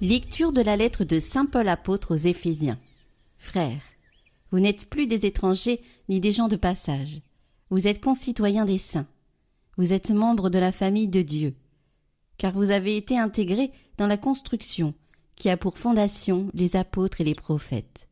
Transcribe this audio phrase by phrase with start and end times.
[0.00, 2.78] Lecture de la lettre de Saint Paul apôtre aux Éphésiens.
[3.36, 3.82] Frères,
[4.52, 7.20] vous n'êtes plus des étrangers ni des gens de passage.
[7.70, 9.08] Vous êtes concitoyens des saints.
[9.76, 11.56] Vous êtes membres de la famille de Dieu.
[12.36, 14.94] Car vous avez été intégrés dans la construction
[15.34, 18.08] qui a pour fondation les apôtres et les prophètes.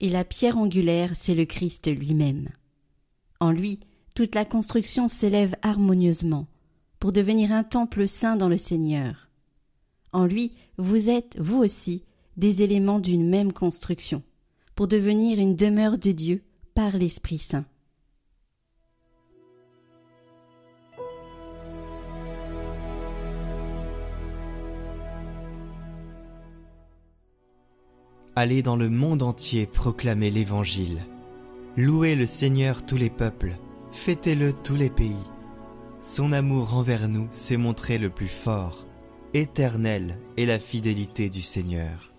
[0.00, 2.50] Et la pierre angulaire, c'est le Christ lui-même.
[3.40, 3.80] En lui,
[4.14, 6.46] toute la construction s'élève harmonieusement
[6.98, 9.30] pour devenir un temple saint dans le Seigneur.
[10.12, 12.04] En lui, vous êtes, vous aussi,
[12.36, 14.22] des éléments d'une même construction,
[14.74, 16.42] pour devenir une demeure de Dieu
[16.74, 17.64] par l'Esprit Saint.
[28.34, 31.00] Allez dans le monde entier proclamer l'Évangile.
[31.76, 33.56] Louez le Seigneur tous les peuples,
[33.92, 35.14] fêtez-le tous les pays.
[36.00, 38.86] Son amour envers nous s'est montré le plus fort,
[39.34, 42.10] éternel est la fidélité du Seigneur.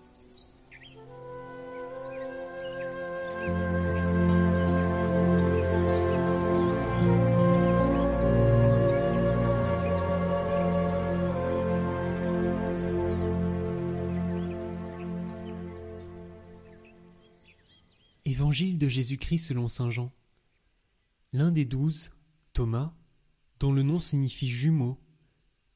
[18.24, 20.10] Évangile de Jésus-Christ selon Saint Jean.
[21.32, 22.10] L'un des douze,
[22.54, 22.92] Thomas,
[23.60, 24.98] dont le nom signifie jumeau,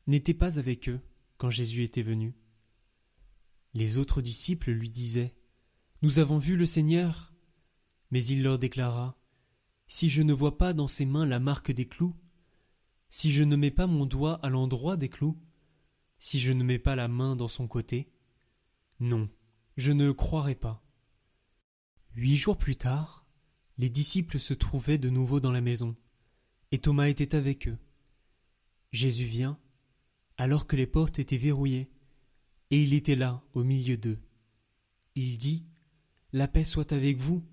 [0.08, 1.00] n'était pas avec eux
[1.39, 2.36] quand Jésus était venu.
[3.72, 5.34] Les autres disciples lui disaient
[6.03, 7.33] Nous avons vu le Seigneur.
[8.11, 9.19] Mais il leur déclara
[9.86, 12.17] Si je ne vois pas dans ses mains la marque des clous,
[13.11, 15.40] si je ne mets pas mon doigt à l'endroit des clous,
[16.18, 18.13] si je ne mets pas la main dans son côté,
[19.01, 19.30] non,
[19.77, 20.84] je ne croirai pas.
[22.14, 23.27] Huit jours plus tard,
[23.77, 25.96] les disciples se trouvaient de nouveau dans la maison,
[26.73, 27.79] et Thomas était avec eux.
[28.90, 29.58] Jésus vient,
[30.39, 31.91] alors que les portes étaient verrouillées,
[32.71, 34.21] et il était là, au milieu d'eux.
[35.15, 35.67] Il dit
[36.33, 37.45] La paix soit avec vous.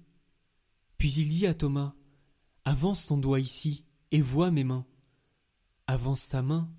[0.97, 1.95] Puis il dit à Thomas
[2.63, 4.85] Avance ton doigt ici, et vois mes mains.
[5.87, 6.71] Avance ta main,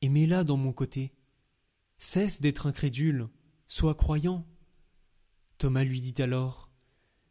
[0.00, 1.12] et mets-la dans mon côté.
[1.98, 3.28] Cesse d'être incrédule,
[3.66, 4.46] sois croyant.
[5.58, 6.72] Thomas lui dit alors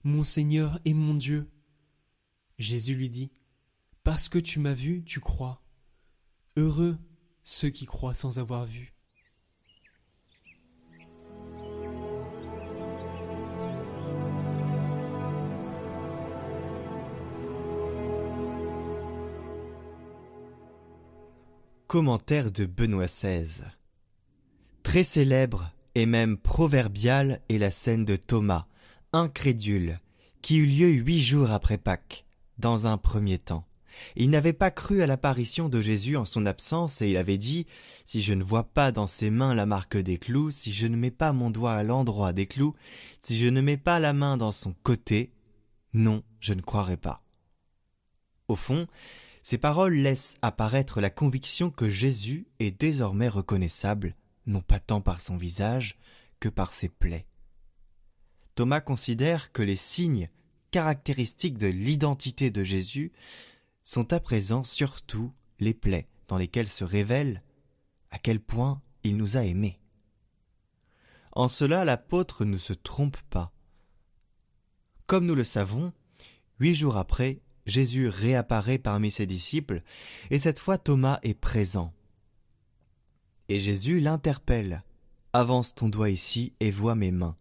[0.03, 1.49] mon Seigneur et mon Dieu.
[2.57, 3.31] Jésus lui dit,
[4.03, 5.63] Parce que tu m'as vu, tu crois.
[6.57, 6.97] Heureux
[7.43, 8.93] ceux qui croient sans avoir vu.
[21.87, 23.65] Commentaire de Benoît XVI.
[24.81, 28.65] Très célèbre et même proverbiale est la scène de Thomas,
[29.11, 29.99] incrédule,
[30.41, 32.25] qui eut lieu huit jours après Pâques,
[32.57, 33.65] dans un premier temps.
[34.15, 37.65] Il n'avait pas cru à l'apparition de Jésus en son absence et il avait dit
[38.05, 40.95] Si je ne vois pas dans ses mains la marque des clous, si je ne
[40.95, 42.75] mets pas mon doigt à l'endroit des clous,
[43.21, 45.31] si je ne mets pas la main dans son côté,
[45.93, 47.23] non, je ne croirai pas.
[48.47, 48.87] Au fond,
[49.43, 54.15] ces paroles laissent apparaître la conviction que Jésus est désormais reconnaissable,
[54.45, 55.97] non pas tant par son visage
[56.39, 57.25] que par ses plaies.
[58.55, 60.29] Thomas considère que les signes
[60.71, 63.11] caractéristiques de l'identité de Jésus
[63.83, 67.43] sont à présent surtout les plaies dans lesquelles se révèle
[68.09, 69.79] à quel point il nous a aimés.
[71.33, 73.53] En cela, l'apôtre ne se trompe pas.
[75.07, 75.93] Comme nous le savons,
[76.59, 79.81] huit jours après, Jésus réapparaît parmi ses disciples,
[80.29, 81.93] et cette fois Thomas est présent.
[83.49, 84.83] Et Jésus l'interpelle.
[85.33, 87.35] Avance ton doigt ici et vois mes mains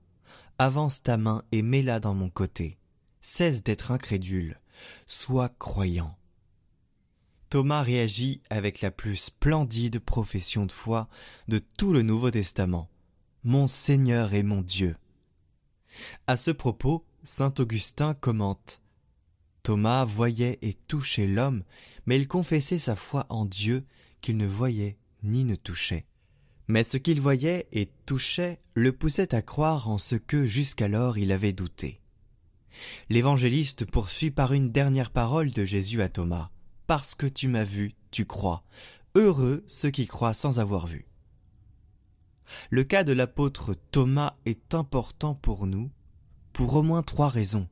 [0.60, 2.76] avance ta main et mets-la dans mon côté.
[3.22, 4.60] Cesse d'être incrédule,
[5.06, 6.18] sois croyant.
[7.50, 11.08] Thomas réagit avec la plus splendide profession de foi
[11.48, 12.88] de tout le Nouveau Testament.
[13.42, 14.94] Mon Seigneur et mon Dieu.
[16.28, 18.80] À ce propos, saint Augustin commente
[19.64, 21.64] Thomas voyait et touchait l'homme,
[22.06, 23.84] mais il confessait sa foi en Dieu
[24.20, 26.06] qu'il ne voyait ni ne touchait.
[26.68, 31.32] Mais ce qu'il voyait et touchait le poussait à croire en ce que jusqu'alors il
[31.32, 32.00] avait douté.
[33.08, 36.50] L'évangéliste poursuit par une dernière parole de Jésus à Thomas.
[36.90, 38.64] Parce que tu m'as vu, tu crois.
[39.14, 41.06] Heureux ceux qui croient sans avoir vu.
[42.68, 45.92] Le cas de l'apôtre Thomas est important pour nous,
[46.52, 47.68] pour au moins trois raisons.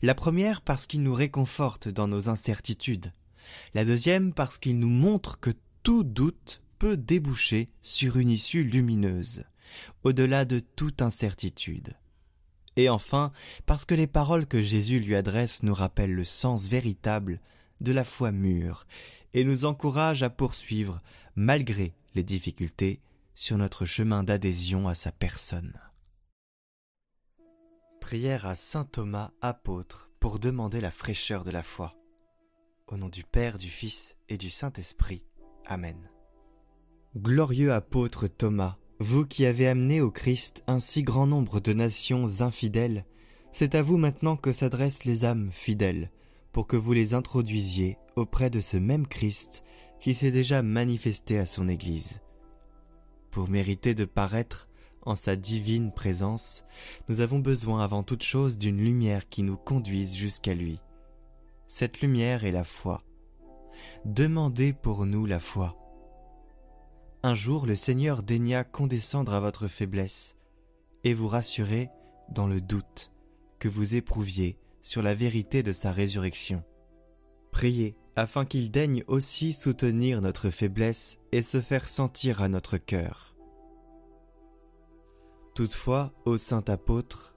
[0.00, 3.12] La première parce qu'il nous réconforte dans nos incertitudes.
[3.74, 5.50] La deuxième parce qu'il nous montre que
[5.82, 9.44] tout doute peut déboucher sur une issue lumineuse,
[10.02, 11.98] au-delà de toute incertitude.
[12.76, 13.32] Et enfin,
[13.66, 17.38] parce que les paroles que Jésus lui adresse nous rappellent le sens véritable
[17.82, 18.86] de la foi mûre
[19.34, 21.00] et nous encouragent à poursuivre,
[21.34, 23.00] malgré les difficultés,
[23.34, 25.72] sur notre chemin d'adhésion à sa personne.
[28.00, 31.94] Prière à Saint Thomas apôtre pour demander la fraîcheur de la foi.
[32.86, 35.22] Au nom du Père, du Fils et du Saint-Esprit.
[35.64, 36.10] Amen.
[37.16, 42.40] Glorieux apôtre Thomas, vous qui avez amené au Christ un si grand nombre de nations
[42.40, 43.06] infidèles,
[43.50, 46.10] c'est à vous maintenant que s'adressent les âmes fidèles,
[46.52, 49.64] pour que vous les introduisiez auprès de ce même Christ
[49.98, 52.20] qui s'est déjà manifesté à son Église.
[53.30, 54.68] Pour mériter de paraître
[55.04, 56.64] en sa divine présence,
[57.08, 60.80] nous avons besoin avant toute chose d'une lumière qui nous conduise jusqu'à lui.
[61.66, 63.02] Cette lumière est la foi.
[64.04, 65.76] Demandez pour nous la foi.
[67.22, 70.36] Un jour le Seigneur daigna condescendre à votre faiblesse
[71.04, 71.88] et vous rassurer
[72.28, 73.12] dans le doute
[73.58, 76.62] que vous éprouviez sur la vérité de sa résurrection.
[77.52, 83.34] Priez afin qu'il daigne aussi soutenir notre faiblesse et se faire sentir à notre cœur.
[85.54, 87.34] Toutefois, ô saint apôtre,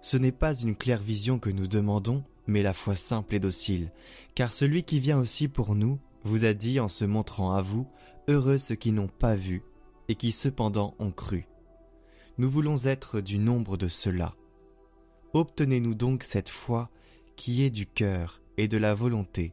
[0.00, 3.90] ce n'est pas une claire vision que nous demandons, mais la foi simple et docile,
[4.34, 7.86] car celui qui vient aussi pour nous vous a dit en se montrant à vous,
[8.28, 9.62] heureux ceux qui n'ont pas vu
[10.08, 11.46] et qui cependant ont cru.
[12.38, 14.34] Nous voulons être du nombre de ceux-là.
[15.36, 16.88] Obtenez-nous donc cette foi
[17.36, 19.52] qui est du cœur et de la volonté,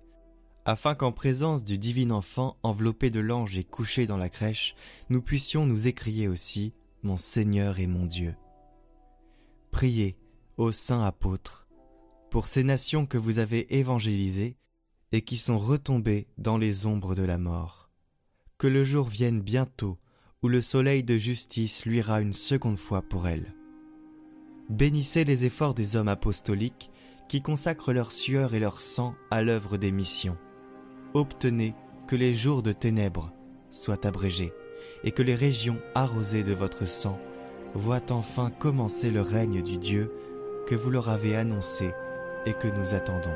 [0.64, 4.76] afin qu'en présence du divin enfant enveloppé de l'ange et couché dans la crèche,
[5.10, 6.72] nous puissions nous écrier aussi
[7.02, 8.34] Mon Seigneur et mon Dieu.
[9.72, 10.16] Priez,
[10.56, 11.68] ô saints apôtres,
[12.32, 14.56] pour ces nations que vous avez évangélisées
[15.12, 17.90] et qui sont retombées dans les ombres de la mort.
[18.58, 20.00] Que le jour vienne bientôt
[20.44, 23.54] où le soleil de justice luira une seconde fois pour elles.
[24.70, 26.90] Bénissez les efforts des hommes apostoliques
[27.28, 30.38] qui consacrent leur sueur et leur sang à l'œuvre des missions
[31.14, 31.76] obtenez
[32.08, 33.32] que les jours de ténèbres
[33.72, 34.54] soient abrégés
[35.04, 37.20] et que les régions arrosées de votre sang
[37.74, 40.12] voient enfin commencer le règne du Dieu
[40.68, 41.92] que vous leur avez annoncé
[42.46, 43.34] et que nous attendons.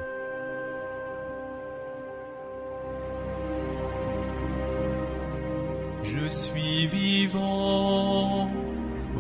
[6.04, 8.47] Je suis vivant,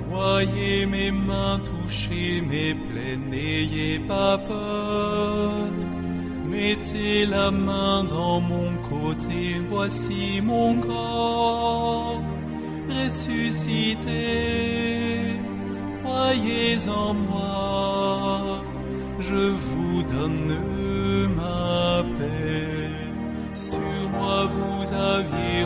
[0.10, 5.52] voyez mes mains toucher mes plaies, n'ayez pas peur.
[6.50, 12.22] Mettez la main dans mon côté, voici mon corps
[13.08, 14.16] ressuscité.
[16.04, 18.64] Croyez en moi,
[19.20, 20.58] je vous donne
[21.36, 22.90] ma paix.
[23.54, 23.80] Sur
[24.14, 25.66] moi vous aviez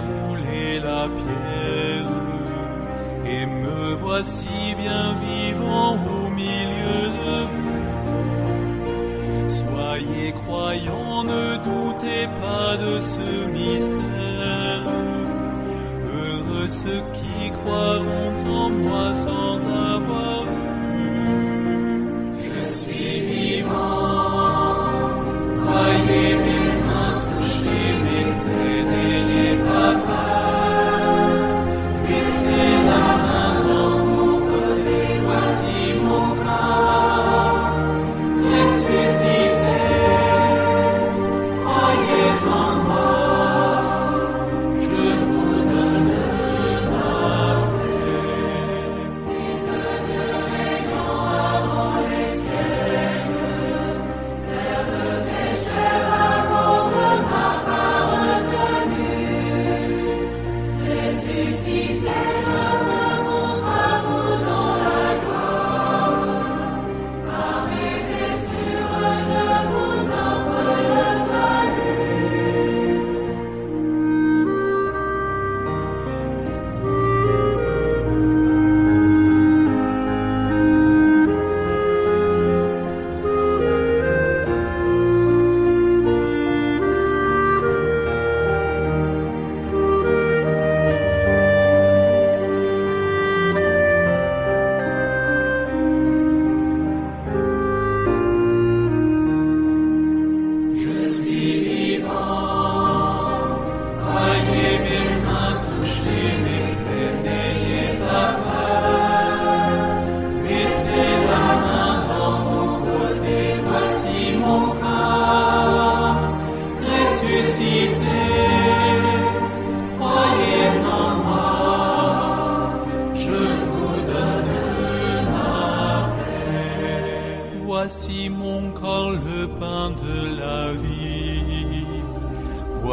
[4.11, 9.49] voici bien vivant au milieu de vous.
[9.49, 14.83] Soyez croyants, ne doutez pas de ce mystère.
[16.13, 19.65] Heureux ceux qui croiront en moi sans
[19.95, 20.40] avoir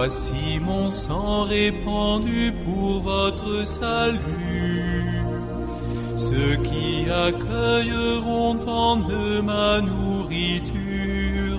[0.00, 5.02] Voici mon sang répandu pour votre salut.
[6.14, 11.58] Ceux qui accueilleront en eux ma nourriture,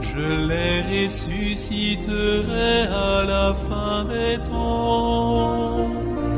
[0.00, 5.90] je les ressusciterai à la fin des temps.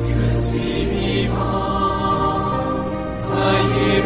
[0.08, 2.40] Je suis vivant,
[3.28, 4.00] voyez